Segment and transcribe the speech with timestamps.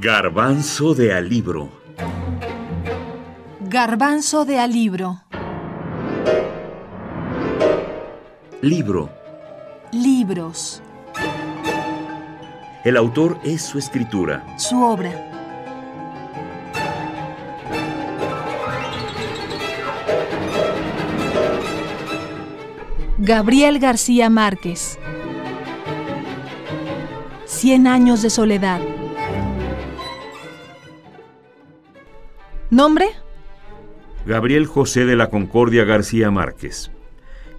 [0.00, 1.70] Garbanzo de alibro.
[3.58, 5.24] Garbanzo de alibro.
[8.62, 9.10] Libro.
[9.90, 10.84] Libros.
[12.84, 14.46] El autor es su escritura.
[14.56, 15.10] Su obra.
[23.18, 24.96] Gabriel García Márquez.
[27.46, 28.80] Cien años de soledad.
[32.78, 33.08] ¿Nombre?
[34.24, 36.92] Gabriel José de la Concordia García Márquez,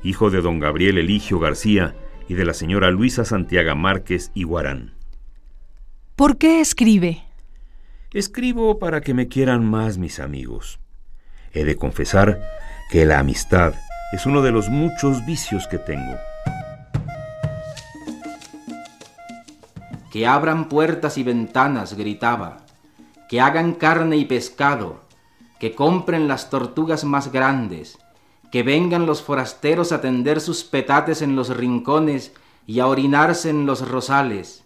[0.01, 1.93] hijo de don Gabriel Eligio García
[2.29, 4.93] y de la señora Luisa Santiago Márquez Iguarán.
[6.15, 7.21] ¿Por qué escribe?
[8.13, 10.79] Escribo para que me quieran más mis amigos.
[11.51, 12.39] He de confesar
[12.89, 13.73] que la amistad
[14.13, 16.15] es uno de los muchos vicios que tengo.
[20.13, 22.59] Que abran puertas y ventanas, gritaba.
[23.27, 25.08] Que hagan carne y pescado.
[25.59, 27.97] Que compren las tortugas más grandes.
[28.51, 32.33] Que vengan los forasteros a tender sus petates en los rincones
[32.65, 34.63] y a orinarse en los rosales.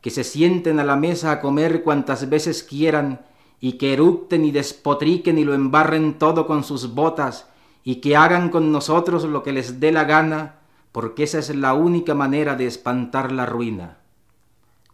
[0.00, 3.20] Que se sienten a la mesa a comer cuantas veces quieran
[3.60, 7.48] y que eructen y despotriquen y lo embarren todo con sus botas
[7.82, 10.56] y que hagan con nosotros lo que les dé la gana,
[10.90, 13.98] porque esa es la única manera de espantar la ruina.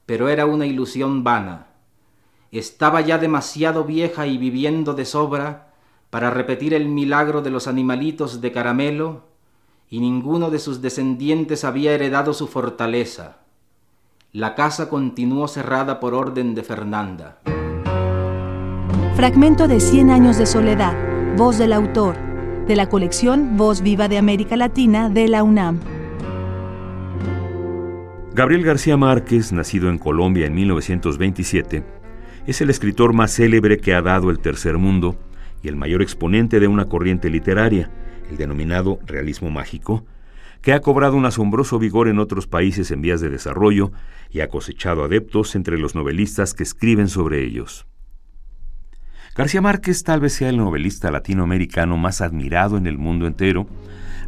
[0.06, 1.68] Pero era una ilusión vana.
[2.52, 5.72] Estaba ya demasiado vieja y viviendo de sobra
[6.10, 9.24] para repetir el milagro de los animalitos de caramelo,
[9.88, 13.38] y ninguno de sus descendientes había heredado su fortaleza.
[14.32, 17.38] La casa continuó cerrada por orden de Fernanda.
[19.14, 20.94] Fragmento de Cien años de soledad,
[21.36, 22.30] voz del autor
[22.66, 25.80] de la colección Voz Viva de América Latina de la UNAM.
[28.32, 31.99] Gabriel García Márquez, nacido en Colombia en 1927,
[32.46, 35.18] es el escritor más célebre que ha dado el tercer mundo
[35.62, 37.90] y el mayor exponente de una corriente literaria,
[38.30, 40.04] el denominado realismo mágico,
[40.62, 43.92] que ha cobrado un asombroso vigor en otros países en vías de desarrollo
[44.30, 47.86] y ha cosechado adeptos entre los novelistas que escriben sobre ellos.
[49.34, 53.66] García Márquez tal vez sea el novelista latinoamericano más admirado en el mundo entero,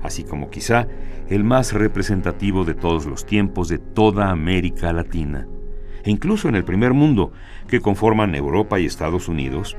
[0.02, 0.86] así como quizá
[1.28, 5.46] el más representativo de todos los tiempos de toda América Latina,
[6.04, 7.32] e incluso en el primer mundo,
[7.68, 9.76] que conforman Europa y Estados Unidos,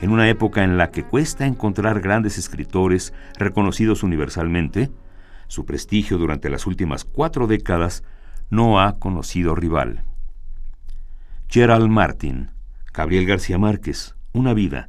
[0.00, 4.90] en una época en la que cuesta encontrar grandes escritores reconocidos universalmente,
[5.48, 8.02] su prestigio durante las últimas cuatro décadas
[8.50, 10.02] no ha conocido rival.
[11.48, 12.50] Gerald Martin,
[12.92, 14.88] Gabriel García Márquez, una vida.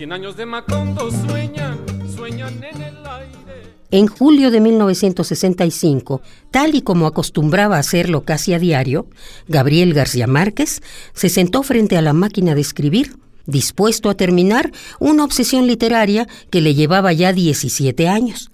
[0.00, 1.76] Años de Macondo sueñan,
[2.14, 3.74] sueñan en el aire.
[3.90, 6.22] En julio de 1965,
[6.52, 9.08] tal y como acostumbraba hacerlo casi a diario,
[9.48, 10.82] Gabriel García Márquez
[11.14, 13.16] se sentó frente a la máquina de escribir,
[13.46, 14.70] dispuesto a terminar
[15.00, 18.52] una obsesión literaria que le llevaba ya 17 años,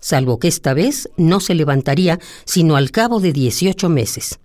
[0.00, 4.38] salvo que esta vez no se levantaría sino al cabo de 18 meses.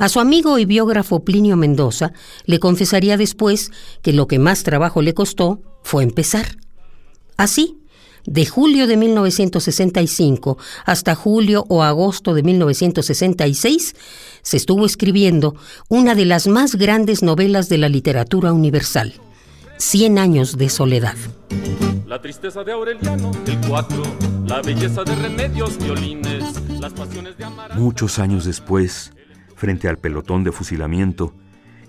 [0.00, 2.14] A su amigo y biógrafo Plinio Mendoza
[2.46, 6.56] le confesaría después que lo que más trabajo le costó fue empezar.
[7.36, 7.76] Así,
[8.24, 10.56] de julio de 1965
[10.86, 13.94] hasta julio o agosto de 1966,
[14.40, 15.54] se estuvo escribiendo
[15.90, 19.12] una de las más grandes novelas de la literatura universal,
[19.76, 21.16] Cien años de soledad.
[22.06, 24.02] La tristeza de Aureliano, el cuatro,
[24.46, 26.44] la belleza de remedios, violines,
[26.80, 27.46] las pasiones de
[27.76, 29.12] Muchos años después,
[29.60, 31.34] frente al pelotón de fusilamiento,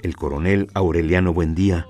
[0.03, 1.87] el coronel Aureliano Buendía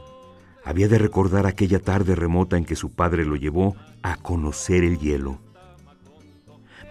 [0.63, 4.99] había de recordar aquella tarde remota en que su padre lo llevó a conocer el
[4.99, 5.39] hielo.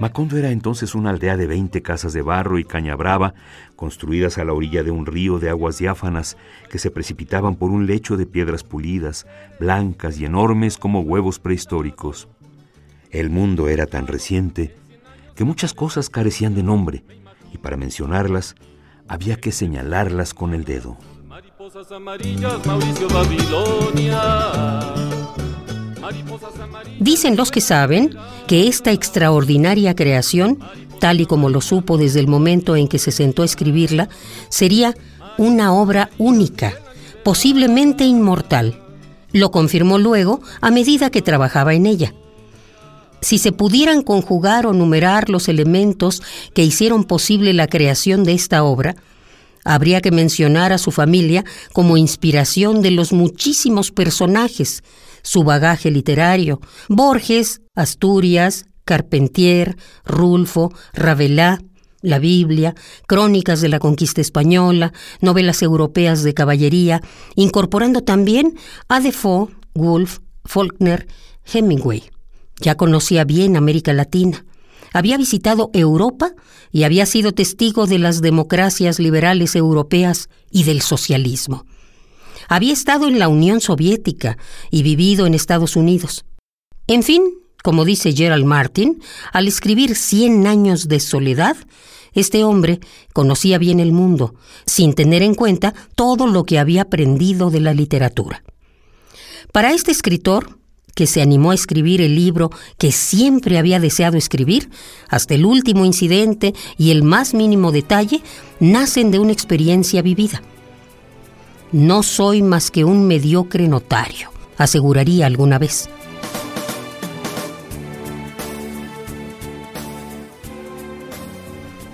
[0.01, 3.35] Macondo era entonces una aldea de 20 casas de barro y caña brava,
[3.77, 6.37] construidas a la orilla de un río de aguas diáfanas
[6.69, 9.25] que se precipitaban por un lecho de piedras pulidas,
[9.61, 12.27] blancas y enormes como huevos prehistóricos.
[13.13, 14.75] El mundo era tan reciente
[15.37, 17.05] que muchas cosas carecían de nombre,
[17.53, 18.57] y para mencionarlas
[19.11, 20.97] había que señalarlas con el dedo.
[27.01, 28.17] Dicen los que saben
[28.47, 30.61] que esta extraordinaria creación,
[31.01, 34.09] tal y como lo supo desde el momento en que se sentó a escribirla,
[34.49, 34.95] sería
[35.39, 36.75] una obra única,
[37.25, 38.81] posiblemente inmortal.
[39.33, 42.15] Lo confirmó luego a medida que trabajaba en ella.
[43.23, 46.23] Si se pudieran conjugar o numerar los elementos
[46.55, 48.97] que hicieron posible la creación de esta obra,
[49.65, 54.83] habría que mencionar a su familia como inspiración de los muchísimos personajes,
[55.23, 61.61] su bagaje literario, Borges, Asturias, Carpentier, Rulfo, Ravelá,
[62.03, 62.75] la Biblia,
[63.07, 67.03] crónicas de la conquista española, novelas europeas de caballería,
[67.37, 68.57] incorporando también
[68.89, 71.07] a Defoe, Woolf, Faulkner,
[71.45, 72.11] Hemingway.
[72.61, 74.45] Ya conocía bien América Latina.
[74.93, 76.33] Había visitado Europa
[76.73, 81.65] y había sido testigo de las democracias liberales europeas y del socialismo.
[82.49, 84.37] Había estado en la Unión Soviética
[84.71, 86.25] y vivido en Estados Unidos.
[86.87, 87.23] En fin,
[87.63, 89.01] como dice Gerald Martin,
[89.33, 91.57] al escribir Cien años de soledad,
[92.13, 92.81] este hombre
[93.13, 94.35] conocía bien el mundo,
[94.67, 98.43] sin tener en cuenta todo lo que había aprendido de la literatura.
[99.53, 100.60] Para este escritor,
[100.95, 104.71] que se animó a escribir el libro que siempre había deseado escribir,
[105.09, 108.23] hasta el último incidente y el más mínimo detalle,
[108.59, 110.43] nacen de una experiencia vivida.
[111.73, 115.89] No soy más que un mediocre notario, aseguraría alguna vez.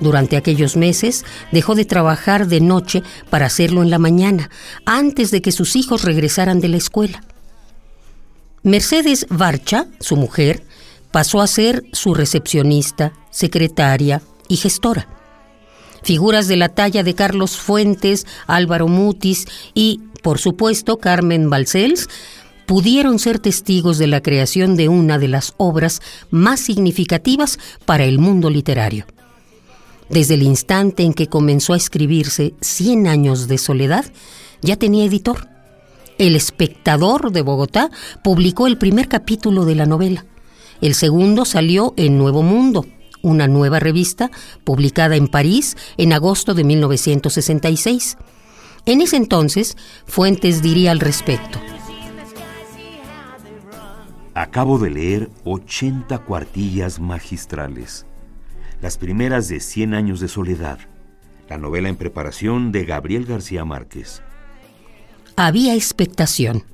[0.00, 4.50] Durante aquellos meses dejó de trabajar de noche para hacerlo en la mañana,
[4.84, 7.22] antes de que sus hijos regresaran de la escuela.
[8.66, 10.64] Mercedes Varcha, su mujer,
[11.12, 15.06] pasó a ser su recepcionista, secretaria y gestora.
[16.02, 22.08] Figuras de la talla de Carlos Fuentes, Álvaro Mutis y, por supuesto, Carmen Balcells
[22.66, 28.18] pudieron ser testigos de la creación de una de las obras más significativas para el
[28.18, 29.06] mundo literario.
[30.08, 34.06] Desde el instante en que comenzó a escribirse Cien años de soledad,
[34.60, 35.55] ya tenía editor.
[36.18, 37.90] El espectador de Bogotá
[38.22, 40.26] publicó el primer capítulo de la novela.
[40.80, 42.86] El segundo salió en Nuevo Mundo,
[43.22, 44.30] una nueva revista
[44.64, 48.16] publicada en París en agosto de 1966.
[48.86, 49.76] En ese entonces,
[50.06, 51.60] Fuentes diría al respecto.
[54.34, 58.06] Acabo de leer 80 cuartillas magistrales
[58.80, 60.78] las primeras de Cien años de soledad,
[61.48, 64.22] la novela en preparación de Gabriel García Márquez.
[65.36, 66.64] Había expectación.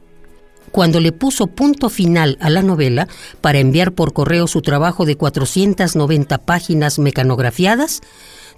[0.71, 3.09] Cuando le puso punto final a la novela
[3.41, 8.01] para enviar por correo su trabajo de 490 páginas mecanografiadas,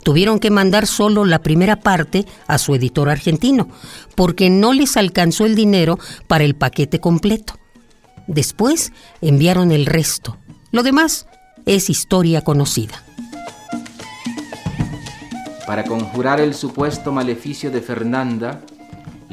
[0.05, 3.69] tuvieron que mandar solo la primera parte a su editor argentino,
[4.15, 5.99] porque no les alcanzó el dinero
[6.29, 7.59] para el paquete completo.
[8.27, 8.93] Después
[9.23, 10.37] enviaron el resto.
[10.71, 11.27] Lo demás
[11.67, 13.03] es historia conocida
[15.67, 18.61] para conjurar el supuesto maleficio de Fernanda,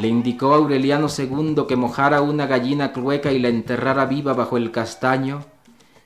[0.01, 4.57] le indicó a Aureliano II que mojara una gallina clueca y la enterrara viva bajo
[4.57, 5.45] el castaño,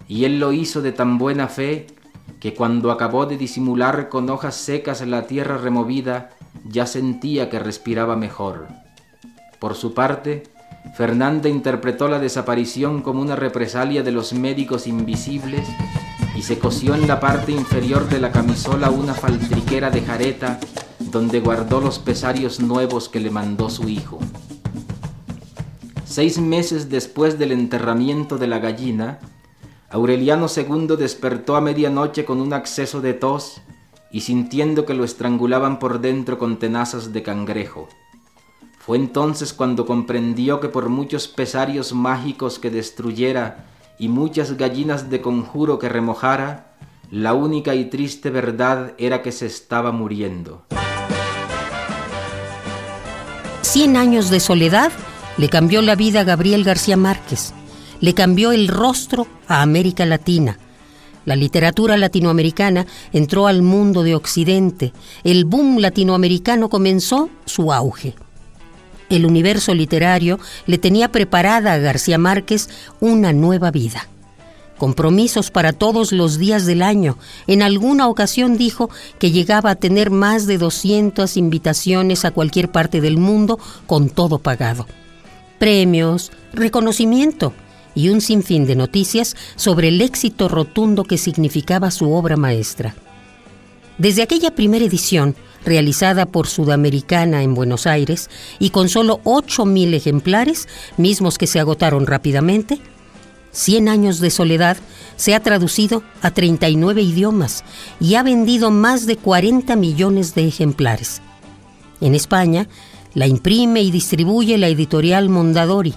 [0.06, 1.88] y él lo hizo de tan buena fe
[2.42, 6.32] que cuando acabó de disimular con hojas secas la tierra removida,
[6.66, 8.68] ya sentía que respiraba mejor.
[9.60, 10.44] Por su parte,
[10.98, 15.66] Fernanda interpretó la desaparición como una represalia de los médicos invisibles
[16.36, 20.60] y se cosió en la parte inferior de la camisola una faltriquera de jareta
[21.16, 24.20] donde guardó los pesarios nuevos que le mandó su hijo.
[26.04, 29.20] Seis meses después del enterramiento de la gallina,
[29.90, 33.62] Aureliano II despertó a medianoche con un acceso de tos
[34.12, 37.88] y sintiendo que lo estrangulaban por dentro con tenazas de cangrejo.
[38.80, 43.68] Fue entonces cuando comprendió que por muchos pesarios mágicos que destruyera
[43.98, 46.76] y muchas gallinas de conjuro que remojara,
[47.10, 50.66] la única y triste verdad era que se estaba muriendo.
[53.76, 54.90] Cien años de soledad
[55.36, 57.54] le cambió la vida a Gabriel García Márquez,
[58.00, 60.58] le cambió el rostro a América Latina.
[61.26, 64.94] La literatura latinoamericana entró al mundo de Occidente,
[65.26, 68.16] el boom latinoamericano comenzó su auge
[69.10, 74.08] el universo literario le tenía preparada a García Márquez una nueva vida.
[74.78, 77.18] Compromisos para todos los días del año.
[77.48, 78.90] En alguna ocasión dijo
[79.20, 84.40] que llegaba a tener más de 200 invitaciones a cualquier parte del mundo con todo
[84.40, 84.86] pagado.
[85.60, 87.54] Premios, reconocimiento
[87.96, 92.96] y un sinfín de noticias sobre el éxito rotundo que significaba su obra maestra.
[93.98, 98.30] Desde aquella primera edición, realizada por Sudamericana en Buenos Aires
[98.60, 100.68] y con solo 8.000 ejemplares,
[100.98, 102.82] mismos que se agotaron rápidamente,
[103.56, 104.76] Cien años de soledad
[105.16, 107.64] se ha traducido a 39 idiomas
[108.02, 111.22] y ha vendido más de 40 millones de ejemplares.
[112.02, 112.68] En España,
[113.14, 115.94] la imprime y distribuye la editorial Mondadori.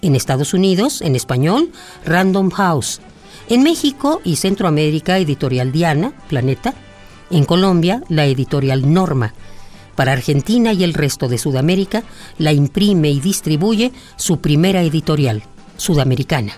[0.00, 1.70] En Estados Unidos, en español,
[2.06, 3.02] Random House.
[3.50, 6.72] En México y Centroamérica, editorial Diana, Planeta.
[7.30, 9.34] En Colombia, la editorial Norma.
[9.96, 12.04] Para Argentina y el resto de Sudamérica,
[12.38, 15.42] la imprime y distribuye su primera editorial,
[15.76, 16.54] Sudamericana.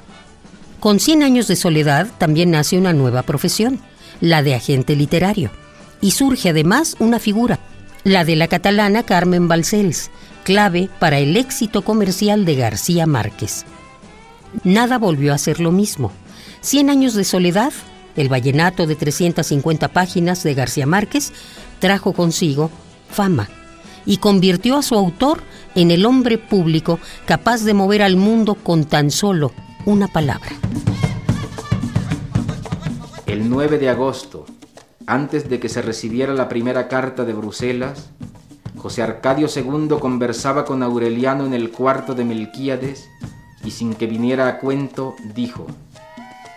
[0.81, 3.81] Con 100 años de soledad también nace una nueva profesión,
[4.21, 5.51] la de agente literario.
[6.01, 7.59] Y surge además una figura,
[8.05, 10.11] la de la catalana Carmen Balcells,
[10.45, 13.65] clave para el éxito comercial de García Márquez.
[14.63, 16.13] Nada volvió a ser lo mismo.
[16.61, 17.73] Cien años de soledad,
[18.15, 21.33] el vallenato de 350 páginas de García Márquez,
[21.81, 22.71] trajo consigo
[23.11, 23.49] fama
[24.07, 25.43] y convirtió a su autor
[25.75, 29.53] en el hombre público capaz de mover al mundo con tan solo
[29.85, 30.51] una palabra.
[33.27, 34.47] El 9 de agosto,
[35.07, 38.11] antes de que se recibiera la primera carta de Bruselas,
[38.77, 43.09] José Arcadio II conversaba con Aureliano en el cuarto de Melquíades
[43.65, 45.67] y sin que viniera a cuento dijo,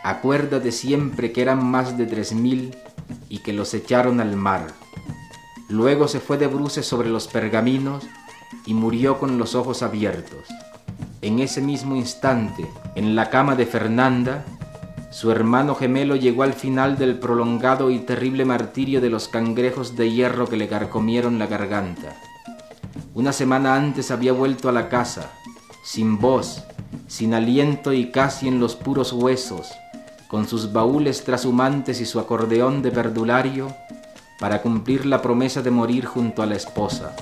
[0.03, 2.75] acuérdate siempre que eran más de tres mil
[3.27, 4.67] y que los echaron al mar.
[5.71, 8.03] Luego se fue de bruces sobre los pergaminos
[8.65, 10.45] y murió con los ojos abiertos.
[11.21, 14.43] En ese mismo instante, en la cama de Fernanda,
[15.11, 20.11] su hermano gemelo llegó al final del prolongado y terrible martirio de los cangrejos de
[20.11, 22.21] hierro que le carcomieron la garganta.
[23.13, 25.31] Una semana antes había vuelto a la casa,
[25.85, 26.65] sin voz,
[27.07, 29.69] sin aliento y casi en los puros huesos,
[30.27, 33.73] con sus baúles trashumantes y su acordeón de verdulario,
[34.41, 37.15] para cumplir la promesa de morir junto a la esposa.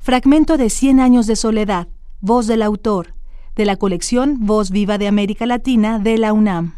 [0.00, 1.86] Fragmento de Cien años de soledad,
[2.20, 3.14] voz del autor,
[3.54, 6.72] de la colección Voz Viva de América Latina de la UNAM.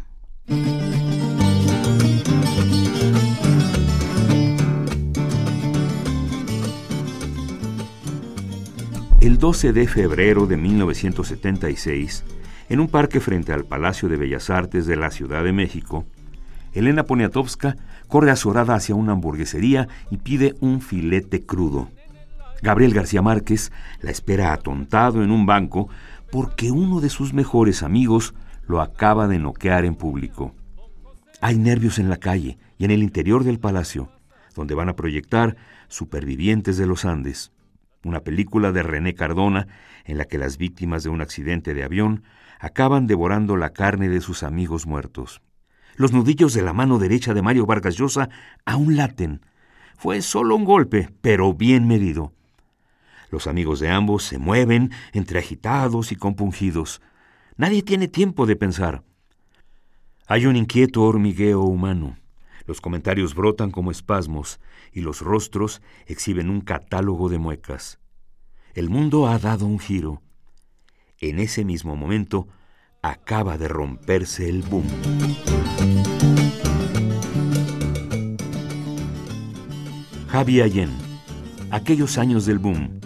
[9.21, 12.25] El 12 de febrero de 1976,
[12.67, 16.05] en un parque frente al Palacio de Bellas Artes de la Ciudad de México,
[16.77, 17.75] Elena Poniatowska
[18.07, 21.89] corre azorada hacia una hamburguesería y pide un filete crudo.
[22.61, 25.89] Gabriel García Márquez la espera atontado en un banco
[26.31, 28.33] porque uno de sus mejores amigos
[28.67, 30.53] lo acaba de noquear en público.
[31.41, 34.11] Hay nervios en la calle y en el interior del palacio,
[34.55, 35.55] donde van a proyectar
[35.87, 37.51] Supervivientes de los Andes,
[38.03, 39.67] una película de René Cardona
[40.05, 42.23] en la que las víctimas de un accidente de avión
[42.59, 45.41] acaban devorando la carne de sus amigos muertos.
[45.97, 48.29] Los nudillos de la mano derecha de Mario Vargas Llosa
[48.65, 49.41] aún laten.
[49.97, 52.33] Fue solo un golpe, pero bien medido.
[53.31, 57.01] Los amigos de ambos se mueven entre agitados y compungidos.
[57.57, 59.03] Nadie tiene tiempo de pensar.
[60.27, 62.15] Hay un inquieto hormigueo humano.
[62.67, 64.59] Los comentarios brotan como espasmos
[64.93, 67.99] y los rostros exhiben un catálogo de muecas.
[68.75, 70.21] El mundo ha dado un giro.
[71.19, 72.47] En ese mismo momento
[73.01, 74.85] acaba de romperse el boom.
[80.37, 80.91] Javi Allen,
[81.71, 82.99] aquellos años del boom,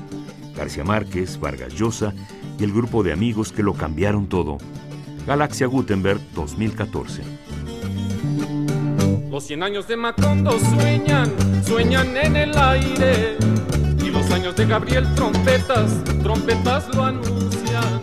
[0.53, 2.13] García Márquez, Vargas Llosa
[2.59, 4.57] y el grupo de amigos que lo cambiaron todo.
[5.25, 7.23] Galaxia Gutenberg 2014.
[9.29, 11.31] Los cien años de Macondo sueñan,
[11.65, 13.38] sueñan en el aire.
[14.03, 18.01] Y los años de Gabriel trompetas, trompetas lo anuncian.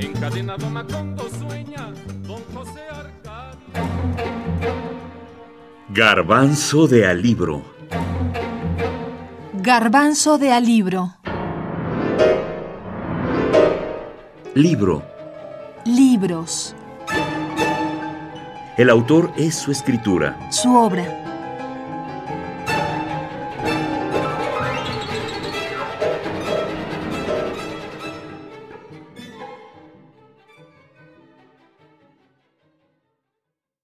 [0.00, 1.92] Encadenado Macondo sueña,
[2.26, 3.90] don José Arcadio.
[5.90, 7.73] Garbanzo de Alibro.
[9.64, 11.14] Garbanzo de Alibro.
[14.54, 15.02] Libro.
[15.86, 16.76] Libros.
[18.76, 20.36] El autor es su escritura.
[20.50, 21.23] Su obra.